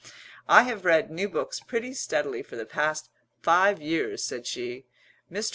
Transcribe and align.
"I 0.47 0.63
have 0.63 0.83
read 0.83 1.11
new 1.11 1.29
books 1.29 1.59
pretty 1.59 1.93
steadily 1.93 2.41
for 2.41 2.55
the 2.55 2.65
past 2.65 3.11
five 3.43 3.79
years," 3.79 4.25
said 4.25 4.47
she. 4.47 4.87
"Mr. 5.31 5.49